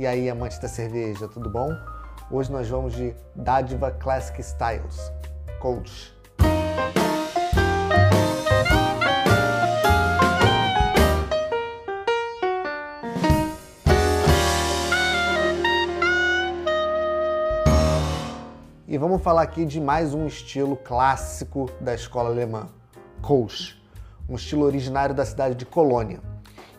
E 0.00 0.06
aí, 0.06 0.30
amantes 0.30 0.58
da 0.58 0.66
cerveja, 0.66 1.28
tudo 1.28 1.50
bom? 1.50 1.68
Hoje 2.30 2.50
nós 2.50 2.66
vamos 2.66 2.94
de 2.94 3.14
Dádiva 3.36 3.90
Classic 3.90 4.40
Styles, 4.40 5.12
Coach. 5.58 6.16
E 18.88 18.96
vamos 18.96 19.20
falar 19.20 19.42
aqui 19.42 19.66
de 19.66 19.78
mais 19.78 20.14
um 20.14 20.26
estilo 20.26 20.78
clássico 20.78 21.70
da 21.78 21.94
escola 21.94 22.30
alemã, 22.30 22.70
Kolsch, 23.20 23.76
um 24.26 24.36
estilo 24.36 24.64
originário 24.64 25.14
da 25.14 25.26
cidade 25.26 25.56
de 25.56 25.66
Colônia. 25.66 26.20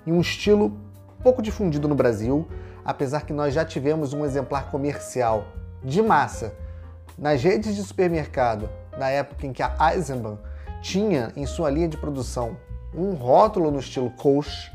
E 0.07 0.11
um 0.11 0.19
estilo 0.19 0.75
pouco 1.21 1.39
difundido 1.39 1.87
no 1.87 1.93
Brasil, 1.93 2.47
apesar 2.85 3.25
que 3.25 3.33
nós 3.33 3.53
já 3.53 3.63
tivemos 3.65 4.13
um 4.13 4.25
exemplar 4.25 4.69
comercial 4.71 5.45
de 5.83 6.01
massa 6.01 6.53
nas 7.17 7.43
redes 7.43 7.75
de 7.75 7.83
supermercado, 7.83 8.69
na 8.97 9.09
época 9.09 9.45
em 9.45 9.53
que 9.53 9.61
a 9.61 9.75
Eisenbahn 9.93 10.37
tinha 10.81 11.31
em 11.35 11.45
sua 11.45 11.69
linha 11.69 11.87
de 11.87 11.97
produção 11.97 12.57
um 12.93 13.13
rótulo 13.13 13.71
no 13.71 13.79
estilo 13.79 14.09
Kolsch, 14.11 14.71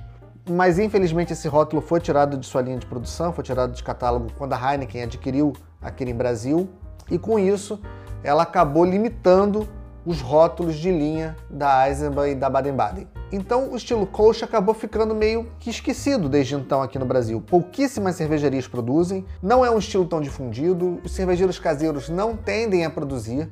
mas 0.49 0.79
infelizmente 0.79 1.33
esse 1.33 1.49
rótulo 1.49 1.83
foi 1.83 2.01
tirado 2.01 2.39
de 2.39 2.47
sua 2.47 2.63
linha 2.63 2.79
de 2.79 2.87
produção, 2.87 3.33
foi 3.33 3.43
tirado 3.43 3.73
de 3.73 3.83
catálogo 3.83 4.29
quando 4.39 4.53
a 4.53 4.73
Heineken 4.73 5.03
adquiriu 5.03 5.53
aqui 5.83 6.05
em 6.05 6.15
Brasil 6.15 6.69
e 7.11 7.19
com 7.19 7.39
isso 7.39 7.81
ela 8.23 8.45
acabou 8.45 8.85
limitando 8.85 9.69
os 10.07 10.21
rótulos 10.21 10.77
de 10.77 10.91
linha 10.91 11.37
da 11.51 11.89
Eisenbahn 11.89 12.29
e 12.29 12.35
da 12.37 12.49
Baden-Baden. 12.49 13.09
Então 13.33 13.73
o 13.73 13.77
estilo 13.77 14.07
Kolsch 14.07 14.45
acabou 14.45 14.73
ficando 14.73 15.15
meio 15.17 15.49
que 15.59 15.69
esquecido 15.69 16.29
desde 16.29 16.55
então 16.55 16.81
aqui 16.81 16.97
no 16.97 17.05
Brasil. 17.05 17.43
Pouquíssimas 17.45 18.15
cervejarias 18.15 18.69
produzem, 18.69 19.27
não 19.43 19.65
é 19.67 19.71
um 19.71 19.79
estilo 19.79 20.07
tão 20.07 20.21
difundido, 20.21 21.01
os 21.05 21.11
cervejeiros 21.11 21.59
caseiros 21.59 22.09
não 22.09 22.37
tendem 22.37 22.85
a 22.85 22.91
produzir. 22.91 23.51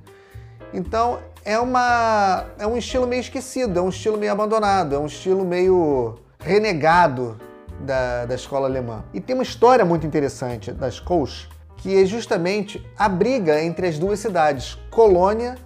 Então 0.73 1.19
é, 1.45 1.59
uma, 1.59 2.45
é 2.57 2.67
um 2.67 2.77
estilo 2.77 3.07
meio 3.07 3.21
esquecido, 3.21 3.81
é 3.81 3.83
um 3.83 3.89
estilo 3.89 4.17
meio 4.17 4.31
abandonado, 4.31 4.95
é 4.95 4.99
um 4.99 5.07
estilo 5.07 5.45
meio 5.45 6.15
renegado 6.39 7.37
da, 7.81 8.27
da 8.27 8.35
escola 8.37 8.69
alemã. 8.69 9.03
E 9.13 9.21
tem 9.21 9.35
uma 9.35 9.43
história 9.43 9.85
muito 9.85 10.07
interessante 10.07 10.71
das 10.71 11.01
Kolsch, 11.01 11.49
que 11.79 12.01
é 12.01 12.07
justamente 12.07 12.85
a 12.97 13.09
briga 13.09 13.61
entre 13.61 13.89
as 13.89 13.99
duas 13.99 14.21
cidades, 14.21 14.79
Colônia 14.91 15.57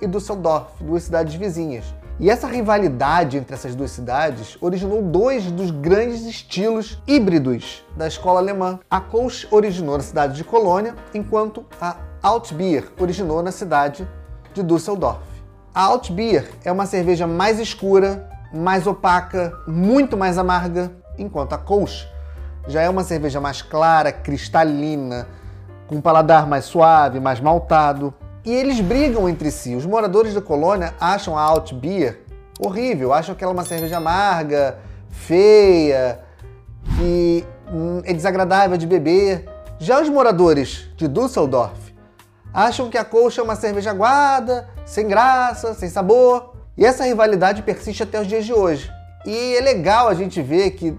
e 0.00 0.06
Düsseldorf, 0.06 0.68
duas 0.80 1.04
cidades 1.04 1.34
vizinhas. 1.34 1.84
E 2.18 2.30
essa 2.30 2.46
rivalidade 2.46 3.36
entre 3.36 3.54
essas 3.54 3.74
duas 3.74 3.90
cidades 3.90 4.56
originou 4.60 5.02
dois 5.02 5.50
dos 5.50 5.70
grandes 5.70 6.24
estilos 6.24 6.98
híbridos 7.06 7.84
da 7.96 8.06
escola 8.06 8.40
alemã. 8.40 8.80
A 8.90 9.00
Kolsch 9.00 9.46
originou 9.50 9.96
na 9.96 10.02
cidade 10.02 10.34
de 10.34 10.44
Colônia, 10.44 10.94
enquanto 11.12 11.64
a 11.80 11.96
Altbier 12.22 12.84
originou 12.98 13.42
na 13.42 13.52
cidade 13.52 14.08
de 14.54 14.62
Düsseldorf. 14.62 15.20
A 15.74 15.82
Altbier 15.82 16.48
é 16.64 16.72
uma 16.72 16.86
cerveja 16.86 17.26
mais 17.26 17.60
escura, 17.60 18.30
mais 18.52 18.86
opaca, 18.86 19.52
muito 19.66 20.16
mais 20.16 20.38
amarga, 20.38 20.90
enquanto 21.18 21.52
a 21.52 21.58
Kolsch 21.58 22.06
já 22.68 22.82
é 22.82 22.88
uma 22.88 23.04
cerveja 23.04 23.40
mais 23.40 23.62
clara, 23.62 24.10
cristalina, 24.10 25.26
com 25.86 25.96
um 25.96 26.00
paladar 26.00 26.46
mais 26.46 26.64
suave, 26.64 27.20
mais 27.20 27.40
maltado. 27.40 28.12
E 28.46 28.54
eles 28.54 28.80
brigam 28.80 29.28
entre 29.28 29.50
si. 29.50 29.74
Os 29.74 29.84
moradores 29.84 30.32
da 30.32 30.40
colônia 30.40 30.94
acham 31.00 31.36
a 31.36 31.42
Alt 31.42 31.72
Beer 31.74 32.20
horrível, 32.60 33.12
acham 33.12 33.34
que 33.34 33.42
ela 33.42 33.52
é 33.52 33.56
uma 33.56 33.64
cerveja 33.64 33.96
amarga, 33.96 34.78
feia, 35.10 36.20
que 36.96 37.44
hum, 37.70 38.00
é 38.04 38.12
desagradável 38.12 38.78
de 38.78 38.86
beber. 38.86 39.44
Já 39.80 40.00
os 40.00 40.08
moradores 40.08 40.88
de 40.96 41.08
Düsseldorf 41.08 41.92
acham 42.54 42.88
que 42.88 42.96
a 42.96 43.04
Kolsch 43.04 43.36
é 43.36 43.42
uma 43.42 43.56
cerveja 43.56 43.90
aguada, 43.90 44.68
sem 44.84 45.08
graça, 45.08 45.74
sem 45.74 45.88
sabor. 45.90 46.54
E 46.78 46.86
essa 46.86 47.04
rivalidade 47.04 47.62
persiste 47.62 48.04
até 48.04 48.20
os 48.20 48.28
dias 48.28 48.46
de 48.46 48.52
hoje. 48.52 48.88
E 49.26 49.56
é 49.56 49.60
legal 49.60 50.06
a 50.06 50.14
gente 50.14 50.40
ver 50.40 50.70
que 50.70 50.96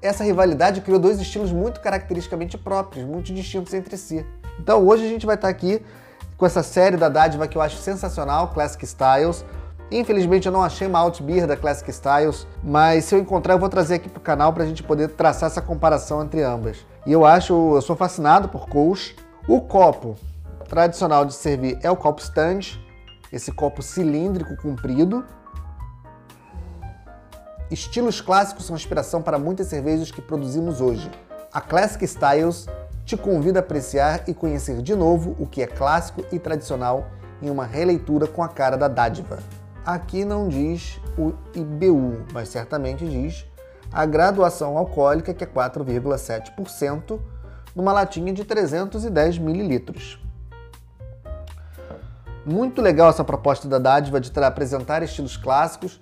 essa 0.00 0.24
rivalidade 0.24 0.80
criou 0.80 0.98
dois 0.98 1.20
estilos 1.20 1.52
muito 1.52 1.80
caracteristicamente 1.80 2.56
próprios, 2.56 3.04
muito 3.04 3.34
distintos 3.34 3.74
entre 3.74 3.98
si. 3.98 4.24
Então 4.58 4.86
hoje 4.86 5.04
a 5.04 5.08
gente 5.08 5.26
vai 5.26 5.34
estar 5.34 5.48
aqui 5.48 5.82
com 6.36 6.46
essa 6.46 6.62
série 6.62 6.96
da 6.96 7.08
Dádiva 7.08 7.48
que 7.48 7.56
eu 7.56 7.62
acho 7.62 7.76
sensacional, 7.76 8.48
Classic 8.48 8.84
Styles. 8.84 9.44
Infelizmente 9.90 10.46
eu 10.46 10.52
não 10.52 10.62
achei 10.62 10.86
uma 10.86 10.98
Alt 10.98 11.20
Beer 11.22 11.46
da 11.46 11.56
Classic 11.56 11.88
Styles, 11.90 12.46
mas 12.62 13.04
se 13.04 13.14
eu 13.14 13.18
encontrar 13.18 13.54
eu 13.54 13.58
vou 13.58 13.68
trazer 13.68 13.94
aqui 13.94 14.08
pro 14.08 14.20
canal 14.20 14.52
para 14.52 14.64
a 14.64 14.66
gente 14.66 14.82
poder 14.82 15.08
traçar 15.10 15.48
essa 15.48 15.62
comparação 15.62 16.22
entre 16.22 16.42
ambas. 16.42 16.78
E 17.06 17.12
eu 17.12 17.24
acho, 17.24 17.52
eu 17.74 17.82
sou 17.82 17.94
fascinado 17.94 18.48
por 18.48 18.68
Kolsch. 18.68 19.14
O 19.48 19.60
copo 19.60 20.16
tradicional 20.68 21.24
de 21.24 21.34
servir 21.34 21.78
é 21.82 21.90
o 21.90 21.96
copo 21.96 22.20
stand, 22.20 22.80
esse 23.32 23.52
copo 23.52 23.80
cilíndrico 23.80 24.56
comprido, 24.56 25.24
Estilos 27.68 28.20
clássicos 28.20 28.64
são 28.64 28.76
inspiração 28.76 29.20
para 29.20 29.40
muitas 29.40 29.66
cervejas 29.66 30.12
que 30.12 30.22
produzimos 30.22 30.80
hoje. 30.80 31.10
A 31.52 31.60
Classic 31.60 32.04
Styles 32.04 32.66
te 33.06 33.16
convida 33.16 33.60
a 33.60 33.62
apreciar 33.62 34.24
e 34.26 34.34
conhecer 34.34 34.82
de 34.82 34.94
novo 34.96 35.36
o 35.38 35.46
que 35.46 35.62
é 35.62 35.66
clássico 35.66 36.24
e 36.32 36.40
tradicional 36.40 37.06
em 37.40 37.48
uma 37.48 37.64
releitura 37.64 38.26
com 38.26 38.42
a 38.42 38.48
cara 38.48 38.76
da 38.76 38.88
dádiva. 38.88 39.38
Aqui 39.84 40.24
não 40.24 40.48
diz 40.48 41.00
o 41.16 41.32
IBU, 41.54 42.26
mas 42.32 42.48
certamente 42.48 43.06
diz 43.08 43.46
a 43.92 44.04
graduação 44.04 44.76
alcoólica, 44.76 45.32
que 45.32 45.44
é 45.44 45.46
4,7%, 45.46 47.20
numa 47.76 47.92
latinha 47.92 48.32
de 48.32 48.44
310 48.44 49.38
mililitros. 49.38 50.20
Muito 52.44 52.82
legal 52.82 53.08
essa 53.10 53.22
proposta 53.22 53.68
da 53.68 53.78
dádiva 53.78 54.20
de 54.20 54.32
apresentar 54.40 55.04
estilos 55.04 55.36
clássicos 55.36 56.00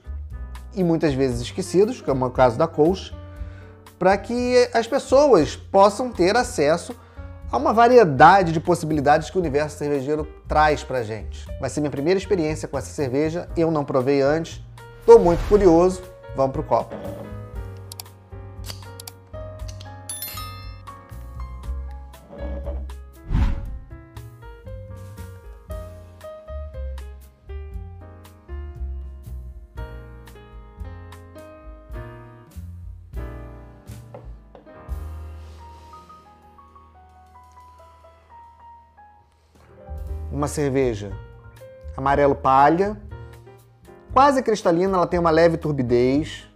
e 0.75 0.83
muitas 0.83 1.13
vezes 1.13 1.43
esquecidos, 1.43 2.01
como 2.01 2.25
é 2.25 2.29
o 2.29 2.31
caso 2.31 2.57
da 2.57 2.67
Coach, 2.67 3.15
para 3.99 4.17
que 4.17 4.69
as 4.73 4.87
pessoas 4.87 5.57
possam 5.57 6.11
ter 6.11 6.37
acesso 6.37 6.95
a 7.51 7.57
uma 7.57 7.73
variedade 7.73 8.53
de 8.53 8.61
possibilidades 8.61 9.31
que 9.31 9.37
o 9.37 9.41
universo 9.41 9.79
cervejeiro 9.79 10.27
traz 10.49 10.83
para 10.83 11.03
gente. 11.03 11.47
Vai 11.61 11.71
ser 11.71 11.81
minha 11.81 11.91
primeira 11.91 12.19
experiência 12.19 12.67
com 12.67 12.77
essa 12.77 12.91
cerveja, 12.91 13.49
eu 13.57 13.71
não 13.71 13.85
provei 13.85 14.21
antes, 14.21 14.61
estou 15.01 15.19
muito 15.21 15.47
curioso, 15.49 16.03
vamos 16.35 16.53
pro 16.53 16.65
copo. 16.65 17.14
Uma 40.35 40.49
cerveja 40.49 41.13
amarelo 41.97 42.35
palha, 42.35 43.01
quase 44.13 44.43
cristalina, 44.43 44.97
ela 44.97 45.07
tem 45.07 45.21
uma 45.21 45.31
leve 45.31 45.57
turbidez, 45.57 46.51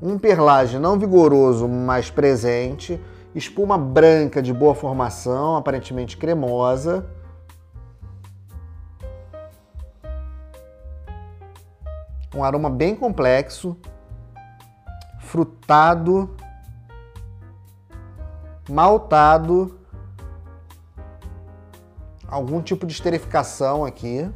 um 0.00 0.18
perlage 0.18 0.78
não 0.78 0.98
vigoroso, 0.98 1.68
mas 1.68 2.10
presente, 2.10 2.98
espuma 3.34 3.76
branca 3.76 4.40
de 4.40 4.54
boa 4.54 4.74
formação, 4.74 5.54
aparentemente 5.54 6.16
cremosa. 6.16 7.06
Um 12.34 12.42
aroma 12.42 12.70
bem 12.70 12.96
complexo, 12.96 13.76
frutado, 15.18 16.34
maltado 18.66 19.83
algum 22.34 22.60
tipo 22.60 22.84
de 22.84 22.92
esterificação 22.92 23.84
aqui. 23.84 24.28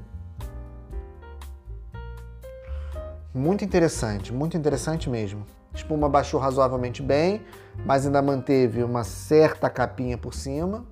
Muito 3.35 3.65
interessante, 3.65 4.33
muito 4.33 4.57
interessante 4.57 5.11
mesmo. 5.11 5.45
Espuma 5.75 6.09
baixou 6.09 6.41
razoavelmente 6.41 7.03
bem, 7.03 7.43
mas 7.85 8.07
ainda 8.07 8.23
manteve 8.23 8.85
uma 8.85 9.03
certa 9.03 9.69
capinha 9.69 10.17
por 10.17 10.33
cima. 10.33 10.87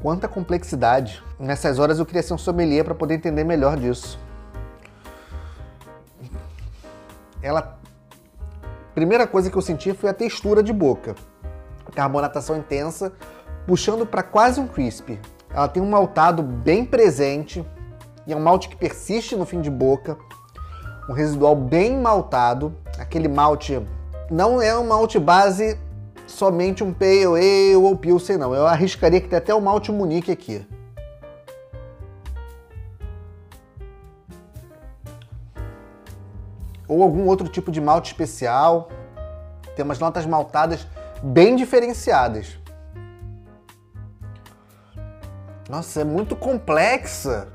Quanta 0.00 0.28
complexidade. 0.28 1.22
Nessas 1.38 1.78
horas 1.78 1.98
eu 1.98 2.06
queria 2.06 2.22
ser 2.22 2.32
um 2.32 2.38
sommelier 2.38 2.84
para 2.84 2.94
poder 2.94 3.14
entender 3.14 3.42
melhor 3.42 3.76
disso. 3.76 4.18
Ela 7.42 7.78
primeira 8.94 9.26
coisa 9.26 9.50
que 9.50 9.56
eu 9.56 9.62
senti 9.62 9.92
foi 9.92 10.10
a 10.10 10.14
textura 10.14 10.62
de 10.62 10.72
boca. 10.72 11.16
Carbonatação 11.94 12.56
intensa, 12.56 13.12
puxando 13.66 14.06
para 14.06 14.22
quase 14.22 14.60
um 14.60 14.68
crisp. 14.68 15.18
Ela 15.50 15.66
tem 15.66 15.82
um 15.82 15.90
maltado 15.90 16.42
bem 16.42 16.84
presente 16.84 17.64
e 18.26 18.32
é 18.32 18.36
um 18.36 18.40
malte 18.40 18.68
que 18.68 18.76
persiste 18.76 19.34
no 19.34 19.46
fim 19.46 19.60
de 19.60 19.70
boca. 19.70 20.16
Um 21.08 21.12
residual 21.12 21.56
bem 21.56 21.98
maltado, 21.98 22.72
aquele 22.98 23.26
malte 23.26 23.84
não 24.30 24.60
é 24.60 24.76
um 24.78 24.86
malte 24.86 25.18
base 25.18 25.78
somente 26.28 26.84
um 26.84 26.92
Pale 26.92 27.24
Ale 27.24 27.76
ou 27.76 27.96
Pilsen, 27.96 28.36
não. 28.36 28.54
Eu 28.54 28.66
arriscaria 28.66 29.20
que 29.20 29.28
tem 29.28 29.38
até 29.38 29.54
o 29.54 29.60
malte 29.60 29.90
Munique 29.90 30.30
aqui. 30.30 30.64
Ou 36.86 37.02
algum 37.02 37.26
outro 37.26 37.48
tipo 37.48 37.70
de 37.70 37.80
malte 37.80 38.06
especial. 38.06 38.88
Tem 39.74 39.84
umas 39.84 39.98
notas 39.98 40.26
maltadas 40.26 40.86
bem 41.22 41.56
diferenciadas. 41.56 42.58
Nossa, 45.68 46.00
é 46.00 46.04
muito 46.04 46.36
complexa. 46.36 47.48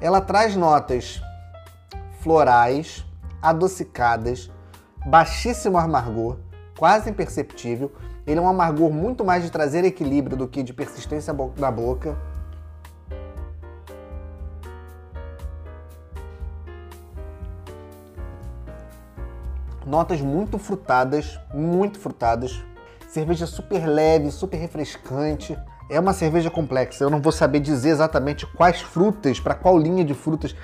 Ela 0.00 0.20
traz 0.20 0.56
notas 0.56 1.20
florais, 2.20 3.04
adocicadas, 3.40 4.50
baixíssimo 5.06 5.78
amargor, 5.78 6.38
quase 6.78 7.10
imperceptível. 7.10 7.92
Ele 8.26 8.38
é 8.38 8.42
um 8.42 8.48
amargor 8.48 8.90
muito 8.90 9.24
mais 9.24 9.42
de 9.42 9.50
trazer 9.50 9.84
equilíbrio 9.84 10.36
do 10.36 10.46
que 10.46 10.62
de 10.62 10.72
persistência 10.72 11.34
na 11.56 11.70
boca. 11.70 12.16
Notas 19.84 20.20
muito 20.20 20.58
frutadas, 20.58 21.38
muito 21.52 21.98
frutadas. 21.98 22.62
Cerveja 23.08 23.46
super 23.46 23.86
leve, 23.86 24.30
super 24.30 24.56
refrescante. 24.56 25.58
É 25.90 25.98
uma 25.98 26.12
cerveja 26.12 26.50
complexa. 26.50 27.04
Eu 27.04 27.10
não 27.10 27.20
vou 27.20 27.32
saber 27.32 27.60
dizer 27.60 27.90
exatamente 27.90 28.46
quais 28.46 28.80
frutas, 28.80 29.40
para 29.40 29.54
qual 29.54 29.76
linha 29.76 30.04
de 30.04 30.14
frutas. 30.14 30.54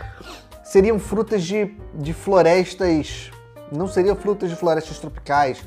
Seriam 0.62 0.98
frutas 0.98 1.42
de, 1.42 1.76
de 1.94 2.14
florestas. 2.14 3.30
Não 3.70 3.86
seriam 3.86 4.16
frutas 4.16 4.48
de 4.48 4.56
florestas 4.56 4.98
tropicais. 4.98 5.62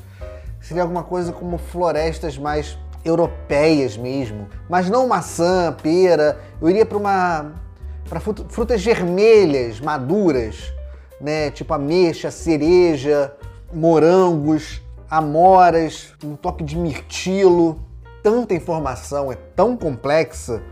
Seria 0.62 0.82
alguma 0.82 1.02
coisa 1.02 1.32
como 1.32 1.58
florestas 1.58 2.38
mais 2.38 2.78
europeias 3.04 3.96
mesmo. 3.96 4.48
Mas 4.68 4.88
não 4.88 5.06
maçã, 5.06 5.76
pera. 5.82 6.40
Eu 6.60 6.70
iria 6.70 6.86
para 6.86 6.96
uma. 6.96 7.52
para 8.08 8.20
frutas 8.20 8.82
vermelhas, 8.82 9.80
maduras, 9.80 10.72
né? 11.20 11.50
Tipo 11.50 11.74
ameixa, 11.74 12.30
cereja, 12.30 13.34
morangos, 13.70 14.80
amoras, 15.10 16.14
um 16.24 16.36
toque 16.36 16.64
de 16.64 16.78
mirtilo 16.78 17.78
tanta 18.22 18.54
informação, 18.54 19.32
é 19.32 19.34
tão 19.34 19.76
complexa, 19.76 20.62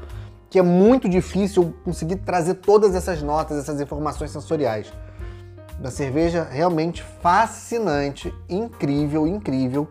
que 0.49 0.59
é 0.59 0.63
muito 0.63 1.09
difícil 1.09 1.75
conseguir 1.85 2.17
trazer 2.17 2.55
todas 2.55 2.95
essas 2.95 3.23
notas, 3.23 3.59
essas 3.59 3.81
informações 3.81 4.31
sensoriais. 4.31 4.93
Da 5.81 5.91
cerveja 5.91 6.47
realmente 6.51 7.03
fascinante, 7.23 8.35
incrível, 8.51 9.27
incrível. 9.27 9.89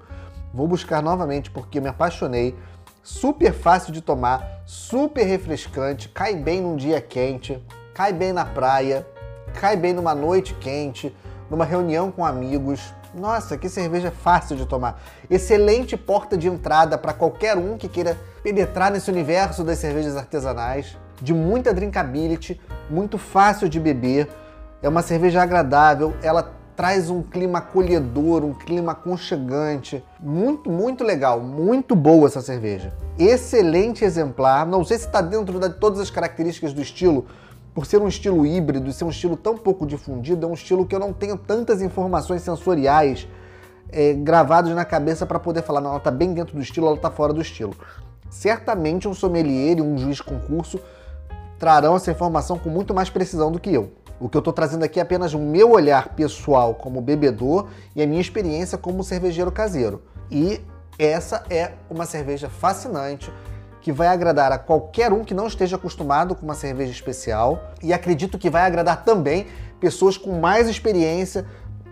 Vou 0.54 0.68
buscar 0.68 1.02
novamente 1.02 1.50
porque 1.50 1.80
eu 1.80 1.82
me 1.82 1.90
apaixonei. 1.90 2.56
Super 3.02 3.52
fácil 3.52 3.92
de 3.92 4.00
tomar, 4.00 4.62
super 4.68 5.24
refrescante, 5.24 6.08
cai 6.10 6.36
bem 6.36 6.62
num 6.62 6.76
dia 6.76 7.02
quente, 7.02 7.60
cai 7.92 8.14
bem 8.14 8.32
na 8.32 8.46
praia, 8.46 9.08
cai 9.60 9.76
bem 9.76 9.92
numa 9.92 10.14
noite 10.14 10.54
quente, 10.54 11.16
numa 11.50 11.66
reunião 11.66 12.12
com 12.12 12.24
amigos. 12.24 12.94
Nossa, 13.12 13.58
que 13.58 13.68
cerveja 13.68 14.12
fácil 14.12 14.56
de 14.56 14.68
tomar. 14.68 15.02
Excelente 15.28 15.98
porta 15.98 16.38
de 16.38 16.48
entrada 16.48 17.00
para 17.00 17.14
qualquer 17.14 17.58
um 17.58 17.80
que 17.80 17.90
queira 17.90 18.16
penetrar 18.44 18.92
nesse 18.92 19.10
universo 19.10 19.64
das 19.64 19.80
cervejas 19.80 20.16
artesanais. 20.16 20.96
De 21.20 21.34
muita 21.34 21.74
drinkability, 21.74 22.62
muito 22.92 23.18
fácil 23.18 23.68
de 23.68 23.80
beber. 23.80 24.30
É 24.82 24.88
uma 24.88 25.02
cerveja 25.02 25.42
agradável, 25.42 26.14
ela 26.24 26.54
traz 26.76 27.10
um 27.10 27.22
clima 27.22 27.60
acolhedor, 27.60 28.46
um 28.46 28.54
clima 28.54 28.94
aconchegante. 28.94 30.02
Muito, 30.18 30.72
muito 30.72 31.04
legal, 31.04 31.42
muito 31.42 31.94
boa 31.94 32.28
essa 32.28 32.42
cerveja. 32.42 32.94
Excelente 33.18 34.06
exemplar. 34.06 34.66
Não 34.66 34.86
sei 34.86 34.98
se 34.98 35.06
está 35.06 35.20
dentro 35.20 35.60
de 35.60 35.70
todas 35.72 36.00
as 36.00 36.10
características 36.10 36.72
do 36.72 36.82
estilo, 36.82 37.26
por 37.74 37.86
ser 37.86 38.02
um 38.02 38.08
estilo 38.08 38.46
híbrido 38.46 38.90
e 38.90 38.94
ser 38.94 39.04
um 39.04 39.10
estilo 39.10 39.36
tão 39.36 39.58
pouco 39.58 39.86
difundido, 39.86 40.46
é 40.46 40.50
um 40.50 40.54
estilo 40.54 40.86
que 40.86 40.96
eu 40.96 41.00
não 41.00 41.12
tenho 41.12 41.38
tantas 41.38 41.82
informações 41.82 42.42
sensoriais 42.42 43.28
é, 43.92 44.14
gravadas 44.14 44.74
na 44.74 44.86
cabeça 44.86 45.26
para 45.26 45.40
poder 45.40 45.64
falar, 45.64 45.82
não, 45.82 45.90
ela 45.90 45.98
está 45.98 46.12
bem 46.12 46.34
dentro 46.34 46.56
do 46.56 46.62
estilo, 46.62 46.88
ela 46.88 46.96
está 46.96 47.12
fora 47.12 47.34
do 47.34 47.42
estilo. 47.42 47.76
Certamente 48.30 49.06
um 49.06 49.14
sommelier 49.14 49.80
e 49.80 49.82
um 49.82 49.98
juiz 49.98 50.22
concurso 50.22 50.80
trarão 51.58 51.98
essa 51.98 52.10
informação 52.10 52.58
com 52.58 52.70
muito 52.70 52.94
mais 52.94 53.10
precisão 53.10 53.52
do 53.52 53.60
que 53.60 53.74
eu. 53.74 53.92
O 54.20 54.28
que 54.28 54.36
eu 54.36 54.40
estou 54.40 54.52
trazendo 54.52 54.84
aqui 54.84 55.00
é 55.00 55.04
apenas 55.04 55.34
o 55.34 55.40
meu 55.40 55.72
olhar 55.72 56.10
pessoal 56.10 56.76
como 56.76 57.02
bebedor 57.02 57.68
e 57.96 58.02
a 58.02 58.08
minha 58.08 58.20
experiência 58.20 58.78
como 58.78 59.04
cervejeiro 59.04 59.52
caseiro. 59.52 60.02
E 60.30 60.62
essa 60.98 61.46
é 61.50 61.72
uma 61.90 62.06
cerveja 62.06 62.50
fascinante, 62.50 63.32
que 63.82 63.94
vai 63.94 64.10
agradar 64.10 64.52
a 64.52 64.58
qualquer 64.58 65.14
um 65.14 65.24
que 65.24 65.34
não 65.34 65.48
esteja 65.48 65.78
acostumado 65.78 66.36
com 66.36 66.44
uma 66.44 66.54
cerveja 66.54 66.92
especial 66.92 67.72
e 67.82 67.94
acredito 67.94 68.38
que 68.38 68.50
vai 68.50 68.64
agradar 68.64 69.06
também 69.06 69.48
pessoas 69.80 70.18
com 70.18 70.38
mais 70.38 70.68
experiência, 70.68 71.46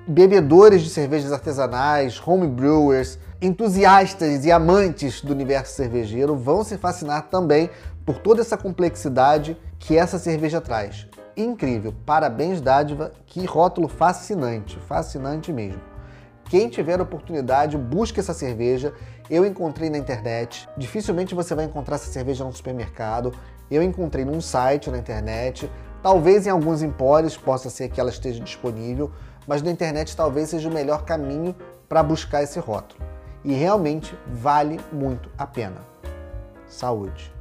bebedores 0.05 0.81
de 0.81 0.89
cervejas 0.89 1.31
artesanais, 1.31 2.21
homebrewers, 2.25 3.17
entusiastas 3.41 4.43
e 4.43 4.51
amantes 4.51 5.21
do 5.21 5.31
universo 5.31 5.75
cervejeiro 5.75 6.35
vão 6.35 6.63
se 6.63 6.77
fascinar 6.77 7.29
também 7.29 7.69
por 8.05 8.19
toda 8.19 8.41
essa 8.41 8.57
complexidade 8.57 9.55
que 9.79 9.97
essa 9.97 10.19
cerveja 10.19 10.59
traz. 10.59 11.07
Incrível, 11.37 11.93
parabéns 12.03 12.59
dádiva, 12.59 13.11
que 13.27 13.45
rótulo 13.45 13.87
fascinante, 13.87 14.79
fascinante 14.79 15.53
mesmo. 15.53 15.79
Quem 16.45 16.67
tiver 16.67 16.99
oportunidade, 16.99 17.77
busque 17.77 18.19
essa 18.19 18.33
cerveja. 18.33 18.91
Eu 19.29 19.45
encontrei 19.45 19.87
na 19.87 19.99
internet. 19.99 20.67
Dificilmente 20.75 21.35
você 21.35 21.53
vai 21.53 21.65
encontrar 21.65 21.95
essa 21.95 22.09
cerveja 22.09 22.43
no 22.43 22.51
supermercado. 22.51 23.33
Eu 23.69 23.83
encontrei 23.83 24.25
num 24.25 24.41
site 24.41 24.89
na 24.89 24.97
internet. 24.97 25.69
Talvez 26.01 26.47
em 26.47 26.49
alguns 26.49 26.81
empórios 26.81 27.37
possa 27.37 27.69
ser 27.69 27.89
que 27.89 27.99
ela 27.99 28.09
esteja 28.09 28.43
disponível, 28.43 29.11
mas 29.45 29.61
na 29.61 29.69
internet 29.69 30.15
talvez 30.15 30.49
seja 30.49 30.69
o 30.69 30.73
melhor 30.73 31.03
caminho 31.05 31.55
para 31.87 32.01
buscar 32.01 32.41
esse 32.41 32.59
rótulo. 32.59 33.03
E 33.43 33.53
realmente 33.53 34.17
vale 34.25 34.79
muito 34.91 35.29
a 35.37 35.45
pena. 35.45 35.85
Saúde! 36.65 37.36